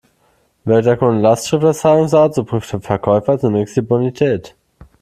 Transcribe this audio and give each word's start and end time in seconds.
Wählt 0.65 0.87
der 0.87 0.97
Kunde 0.97 1.21
Lastschrift 1.21 1.63
als 1.63 1.81
Zahlungsart, 1.81 2.33
so 2.33 2.43
prüft 2.43 2.73
der 2.73 2.81
Verkäufer 2.81 3.37
zunächst 3.37 3.75
die 3.75 3.81
Bonität. 3.81 4.55